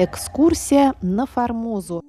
[0.00, 2.04] Экскурсия на Формозу.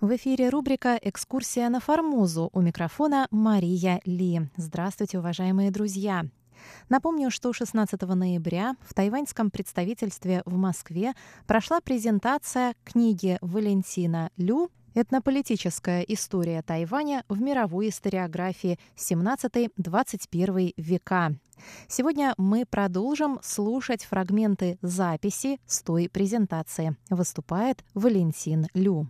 [0.00, 2.50] В эфире рубрика «Экскурсия на Формозу».
[2.52, 4.42] У микрофона Мария Ли.
[4.56, 6.24] Здравствуйте, уважаемые друзья!
[6.88, 11.14] Напомню, что 16 ноября в тайваньском представительстве в Москве
[11.48, 21.32] прошла презентация книги Валентина Лю Этнополитическая история Тайваня в мировой историографии 17-21 века.
[21.88, 26.94] Сегодня мы продолжим слушать фрагменты записи с той презентации.
[27.08, 29.06] Выступает Валентин Лю.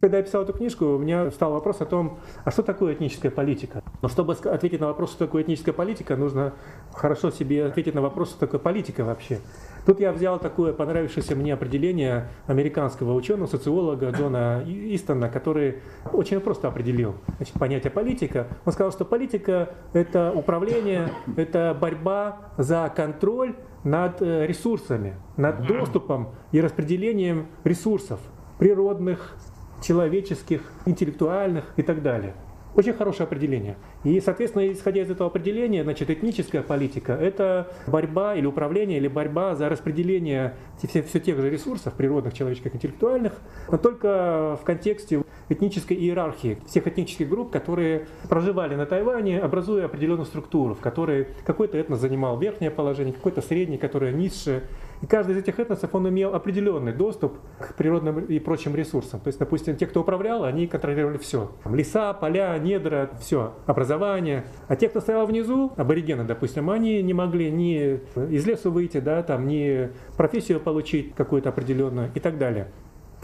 [0.00, 3.30] Когда я писал эту книжку, у меня встал вопрос о том, а что такое этническая
[3.30, 3.82] политика?
[4.00, 6.54] Но чтобы ответить на вопрос, что такое этническая политика, нужно
[6.94, 9.40] хорошо себе ответить на вопрос, что такое политика вообще.
[9.86, 15.78] Тут я взял такое понравившееся мне определение американского ученого, социолога Джона Истона, который
[16.12, 18.46] очень просто определил значит, понятие политика.
[18.64, 26.30] Он сказал, что политика– это управление, это борьба за контроль над э, ресурсами, над доступом
[26.52, 28.20] и распределением ресурсов
[28.58, 29.36] природных,
[29.82, 32.34] человеческих, интеллектуальных и так далее.
[32.74, 33.76] Очень хорошее определение.
[34.04, 39.56] И, соответственно, исходя из этого определения, значит, этническая политика– это борьба или управление, или борьба
[39.56, 43.32] за распределение все, все тех же ресурсов, природных, человеческих, интеллектуальных,
[43.70, 50.26] но только в контексте этнической иерархии всех этнических групп, которые проживали на Тайване, образуя определенную
[50.26, 54.62] структуру, в которой какой-то этнос занимал верхнее положение, какой-то средний, который низшее,
[55.02, 59.20] и каждый из этих этносов, он имел определенный доступ к природным и прочим ресурсам.
[59.20, 61.52] То есть, допустим, те, кто управлял, они контролировали все.
[61.64, 64.44] Леса, поля, недра, все, образование.
[64.68, 69.22] А те, кто стоял внизу, аборигены, допустим, они не могли ни из леса выйти, да,
[69.22, 72.68] там, ни профессию получить какую-то определенную и так далее.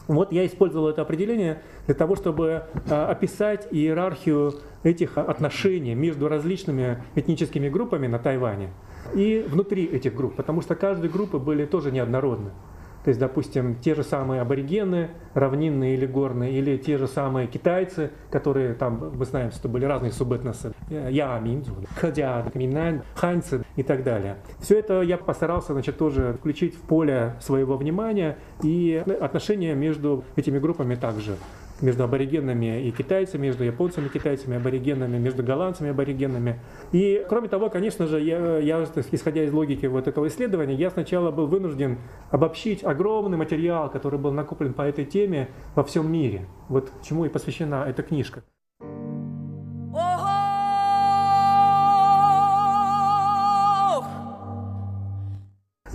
[0.08, 4.54] Вот я использовал это определение для того, чтобы а, описать иерархию
[4.84, 8.70] этих отношений между различными этническими группами на Тайване
[9.14, 12.50] и внутри этих групп, потому что каждые группы были тоже неоднородны.
[13.06, 18.10] То есть, допустим, те же самые аборигены, равнинные или горные, или те же самые китайцы,
[18.32, 24.02] которые там, мы знаем, что были разные субэтносы, я, минзу, хадя, минань, ханьцы и так
[24.02, 24.38] далее.
[24.58, 30.58] Все это я постарался, значит, тоже включить в поле своего внимания и отношения между этими
[30.58, 31.36] группами также
[31.80, 36.60] между аборигенами и китайцами, между японцами и китайцами, аборигенами, между голландцами и аборигенами.
[36.92, 41.30] И, кроме того, конечно же, я, я, исходя из логики вот этого исследования, я сначала
[41.30, 41.98] был вынужден
[42.30, 46.46] обобщить огромный материал, который был накоплен по этой теме во всем мире.
[46.68, 48.42] Вот чему и посвящена эта книжка.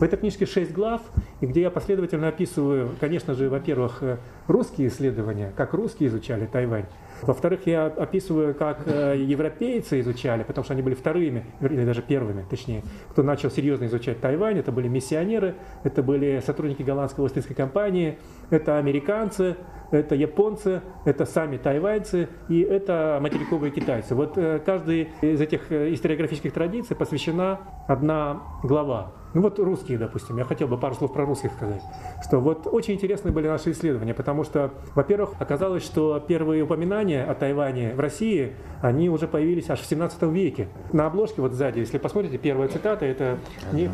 [0.02, 1.02] В этой книжке шесть глав,
[1.42, 4.18] и где я последовательно описываю, конечно же, во-первых, э,
[4.48, 6.86] русские исследования, как русские изучали Тайвань.
[7.22, 12.44] Во-вторых, я описываю, как э, европейцы изучали, потому что они были вторыми, или даже первыми,
[12.50, 12.82] точнее,
[13.12, 14.58] кто начал серьезно изучать Тайвань.
[14.58, 15.54] Это были миссионеры,
[15.84, 18.18] это были сотрудники голландской Остинской компании,
[18.50, 19.56] это американцы,
[19.92, 24.16] это японцы, это сами тайваньцы и это материковые китайцы.
[24.16, 29.21] Вот э, каждый из этих историографических традиций посвящена одна глава.
[29.34, 31.82] Ну вот русские, допустим, я хотел бы пару слов про русских сказать,
[32.24, 37.34] что вот очень интересны были наши исследования, потому что, во-первых, оказалось, что первые упоминания о
[37.34, 40.68] Тайване в России, они уже появились аж в 17 веке.
[40.92, 43.38] На обложке вот сзади, если посмотрите, первая цитата, это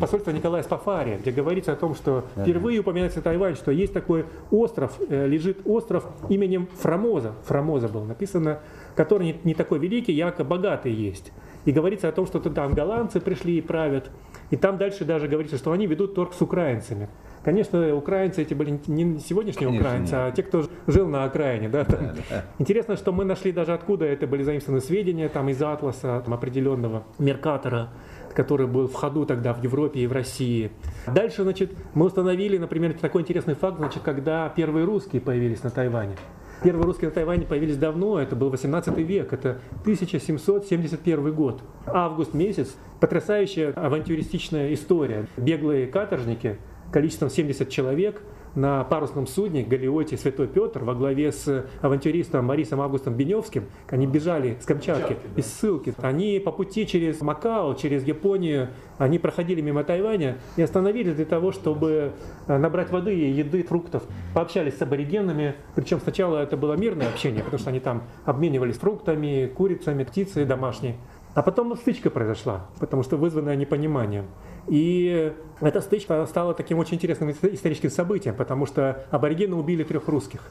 [0.00, 4.92] посольство Николая Спафария, где говорится о том, что впервые упоминается Тайвань, что есть такой остров,
[5.08, 8.58] э, лежит остров именем Фрамоза, Фрамоза был написано,
[8.96, 11.32] который не такой великий, якобы богатый есть.
[11.68, 14.10] И говорится о том, что там голландцы пришли и правят,
[14.48, 17.10] и там дальше даже говорится, что они ведут торг с украинцами.
[17.44, 20.22] Конечно, украинцы эти были не сегодняшние Конечно, украинцы, нет.
[20.24, 21.68] а те, кто жил на окраине.
[21.68, 22.06] Да, там.
[22.06, 22.44] Да, да.
[22.58, 27.04] Интересно, что мы нашли даже откуда это были заимствованы сведения там, из атласа там, определенного
[27.18, 27.90] Меркатора
[28.34, 30.70] который был в ходу тогда в Европе и в России.
[31.08, 36.14] Дальше, значит, мы установили, например, такой интересный факт, значит, когда первые русские появились на Тайване.
[36.62, 41.62] Первые русские на Тайване появились давно, это был 18 век, это 1771 год.
[41.86, 45.26] Август месяц, потрясающая авантюристичная история.
[45.36, 46.58] Беглые каторжники,
[46.92, 48.22] количеством 70 человек–
[48.58, 53.64] на парусном судне Галиоте Святой Петр во главе с авантюристом Марисом Августом Беневским.
[53.88, 55.94] Они бежали с Камчатки, из ссылки.
[55.98, 58.68] Они по пути через Макао, через Японию,
[58.98, 62.12] они проходили мимо Тайваня и остановились для того, чтобы
[62.46, 64.02] э, набрать воды и еды, фруктов.
[64.34, 65.54] Пообщались с аборигенами.
[65.76, 70.96] Причем сначала это было мирное общение, потому что они там обменивались фруктами, курицами, птицей домашней.
[71.34, 74.26] А потом стычка произошла, потому что вызванная непониманием.
[74.66, 80.42] И эта стычка стала таким очень интересным историческим событием, потому что аборигены убили трех русских.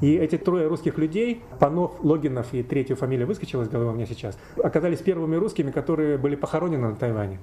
[0.00, 4.06] И эти трое русских людей, Панов, Логинов и третью фамилия выскочила из головы у меня
[4.06, 7.38] сейчас, оказались первыми русскими, которые были похоронены на Тайване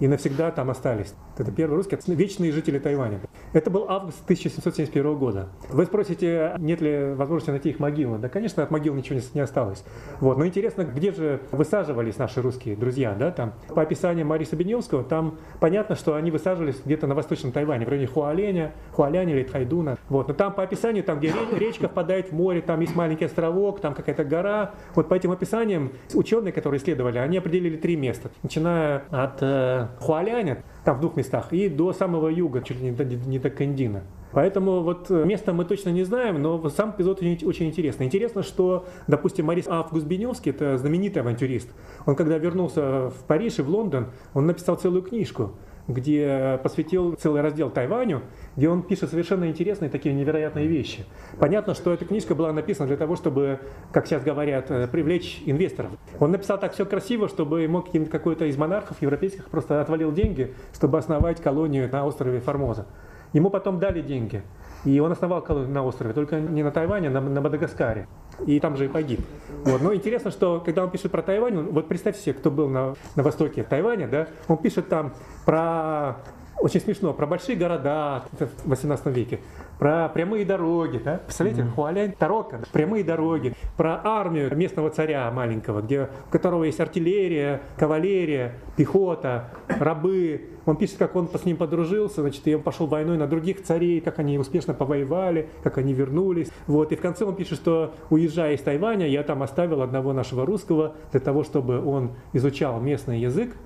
[0.00, 1.14] и навсегда там остались.
[1.36, 3.20] Это первые русские, вечные жители Тайваня.
[3.52, 5.48] Это был август 1771 года.
[5.70, 8.18] Вы спросите, нет ли возможности найти их могилы?
[8.18, 9.84] Да, конечно, от могил ничего не осталось.
[10.20, 10.38] Вот.
[10.38, 13.14] Но интересно, где же высаживались наши русские друзья?
[13.14, 17.86] Да, там, по описанию Мариса Беневского, там понятно, что они высаживались где-то на восточном Тайване,
[17.86, 19.96] в районе Хуаленя, Хуаляня или Тайдуна.
[20.08, 20.28] Вот.
[20.28, 23.94] Но там по описанию, там, где речка впадает в море, там есть маленький островок, там
[23.94, 24.74] какая-то гора.
[24.94, 28.30] Вот по этим описаниям ученые, которые исследовали, они определили три места.
[28.42, 32.92] Начиная от э, Хуаляня, там в двух местах, и до самого юга, чуть ли не
[32.92, 34.02] до, не до Кандина.
[34.32, 38.06] Поэтому вот э, место мы точно не знаем, но сам эпизод очень, очень интересный.
[38.06, 41.70] Интересно, что, допустим, Марис Август Беневский, это знаменитый авантюрист,
[42.06, 45.52] он когда вернулся в Париж и в Лондон, он написал целую книжку
[45.88, 48.22] где посвятил целый раздел Тайваню,
[48.56, 51.04] где он пишет совершенно интересные такие невероятные вещи.
[51.38, 53.60] Понятно, что эта книжка была написана для того, чтобы,
[53.92, 55.90] как сейчас говорят, э, привлечь инвесторов.
[56.20, 60.98] Он написал так все красиво, чтобы мог какой-то из монархов европейских просто отвалил деньги, чтобы
[60.98, 62.86] основать колонию на острове Формоза.
[63.32, 64.42] Ему потом дали деньги.
[64.84, 68.06] И он основал колонию на острове, только не на Тайване, а на, на Мадагаскаре.
[68.46, 69.20] И там же и погиб.
[69.64, 69.82] Вот.
[69.82, 73.22] Но интересно, что когда он пишет про Тайвань, вот представьте себе, кто был на, на
[73.22, 75.12] востоке Тайваня, да, он пишет там
[75.44, 76.18] про
[76.60, 79.40] очень смешно, про большие города в 18 веке,
[79.78, 81.18] про прямые дороги, да?
[81.24, 81.74] Представляете, mm-hmm.
[81.74, 88.54] Хуалянь, Тарока, прямые дороги, про армию местного царя маленького, где, у которого есть артиллерия, кавалерия,
[88.76, 90.50] пехота, рабы.
[90.66, 94.00] Он пишет, как он с ним подружился, значит, и он пошел войной на других царей,
[94.00, 96.50] как они успешно повоевали, как они вернулись.
[96.66, 100.44] Вот, и в конце он пишет, что уезжая из Тайваня, я там оставил одного нашего
[100.44, 103.56] русского для того, чтобы он изучал местный язык,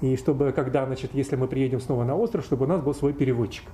[0.00, 3.12] и чтобы, когда, значит, если мы приедем снова на остров, чтобы у нас был свой
[3.12, 3.64] переводчик.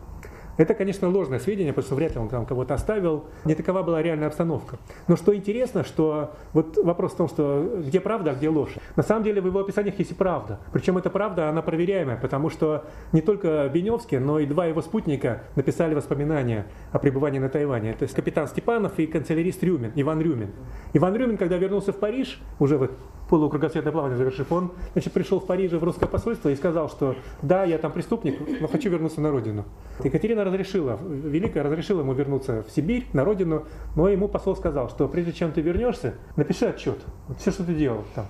[0.56, 3.24] Это, конечно, ложное сведение, потому что вряд ли он там кого-то оставил.
[3.44, 4.78] Не такова была реальная обстановка.
[5.08, 8.74] Но что интересно, что вот вопрос в том, что где правда, а где ложь.
[8.96, 10.58] На самом деле в его описаниях есть и правда.
[10.72, 15.42] Причем эта правда, она проверяемая, потому что не только Беневский, но и два его спутника
[15.56, 17.90] написали воспоминания о пребывании на Тайване.
[17.90, 20.50] Это капитан Степанов и канцелярист Рюмин, Иван Рюмин.
[20.94, 22.92] Иван Рюмин, когда вернулся в Париж, уже вот
[23.28, 27.64] полукругосветное плавание завершив, он значит, пришел в Париж в русское посольство и сказал, что да,
[27.64, 29.64] я там преступник, но хочу вернуться на родину.
[30.02, 33.64] Екатерина разрешила, Великая разрешила ему вернуться в Сибирь, на родину,
[33.94, 37.74] но ему посол сказал, что прежде чем ты вернешься, напиши отчет, вот все, что ты
[37.74, 38.26] делал там.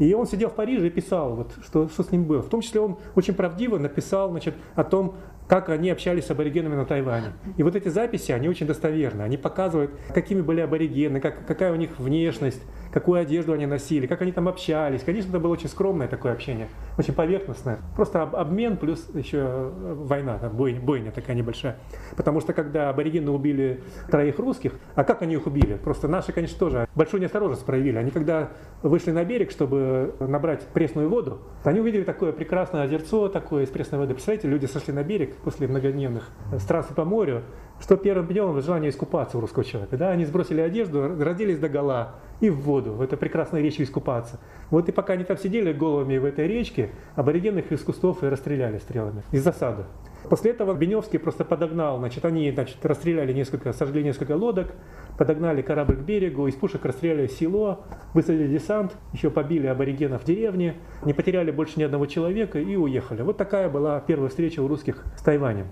[0.00, 2.40] И он сидел в Париже и писал, вот, что, что с ним было.
[2.40, 5.14] В том числе он очень правдиво написал значит, о том,
[5.50, 7.32] как они общались с аборигенами на Тайване.
[7.56, 9.22] И вот эти записи, они очень достоверны.
[9.22, 12.62] Они показывают, какими были аборигены, как, какая у них внешность,
[12.92, 15.02] какую одежду они носили, как они там общались.
[15.02, 16.68] Конечно, это было очень скромное такое общение,
[16.98, 17.80] очень поверхностное.
[17.96, 21.76] Просто обмен плюс еще э, война, бойня, бойня такая небольшая.
[22.16, 25.74] Потому что когда аборигены убили троих русских, а как они их убили?
[25.74, 27.96] Просто наши, конечно, тоже большую неосторожность проявили.
[27.96, 28.50] Они когда
[28.84, 33.98] вышли на берег, чтобы набрать пресную воду, они увидели такое прекрасное озерцо такое из пресной
[33.98, 34.14] воды.
[34.14, 36.28] Представляете, люди сошли на берег после многодневных
[36.58, 37.42] странствий по морю,
[37.80, 39.96] что первым днем желание искупаться у русского человека.
[39.96, 40.10] Да?
[40.10, 44.38] Они сбросили одежду, родились до гола и в воду, в этой прекрасной речке искупаться.
[44.70, 48.28] Вот и пока они там сидели головами в этой речке, аборигены их из кустов и
[48.28, 49.84] расстреляли стрелами из засады.
[50.28, 54.72] После этого Беневский просто подогнал, значит, они значит, расстреляли несколько, сожгли несколько лодок,
[55.16, 57.80] подогнали корабль к берегу, из пушек расстреляли село,
[58.12, 63.22] высадили десант, еще побили аборигенов в деревне, не потеряли больше ни одного человека и уехали.
[63.22, 65.66] Вот такая была первая встреча у русских с Тайванем.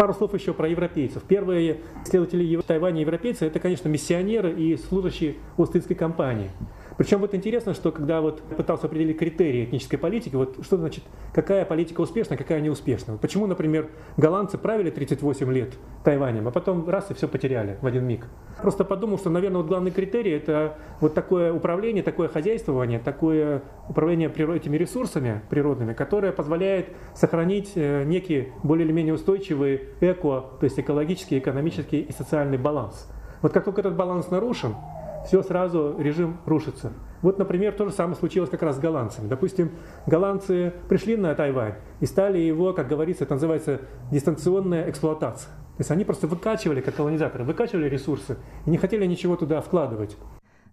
[0.00, 1.22] Пару слов еще про европейцев.
[1.24, 6.50] Первые исследователи Тайваня европейцы это, конечно, миссионеры и служащие Остинской компании.
[7.00, 11.02] Причем вот интересно, что когда вот пытался определить критерии этнической политики, вот что значит,
[11.32, 13.16] какая политика успешна, какая неуспешна.
[13.16, 13.88] Почему, например,
[14.18, 15.72] голландцы правили 38 лет
[16.04, 18.26] Тайванем, а потом раз и все потеряли в один миг.
[18.60, 24.28] Просто подумал, что, наверное, вот главный критерий это вот такое управление, такое хозяйствование, такое управление
[24.28, 30.78] этими ресурсами природными, которое позволяет сохранить э, некий более или менее устойчивый эко, то есть
[30.78, 33.10] экологический, экономический и социальный баланс.
[33.40, 34.74] Вот как только этот баланс нарушен,
[35.26, 36.92] все сразу режим рушится.
[37.22, 39.28] Вот, например, то же самое случилось как раз с голландцами.
[39.28, 39.72] Допустим,
[40.06, 45.50] голландцы пришли на Тайвань и стали его, как говорится, это называется дистанционная эксплуатация.
[45.76, 48.36] То есть они просто выкачивали, как колонизаторы, выкачивали ресурсы
[48.66, 50.16] и не хотели ничего туда вкладывать.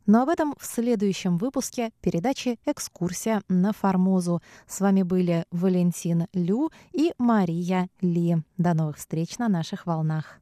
[0.05, 4.41] Но об этом в следующем выпуске передачи «Экскурсия на Формозу».
[4.65, 8.37] С вами были Валентин Лю и Мария Ли.
[8.57, 10.39] До новых встреч на наших волнах.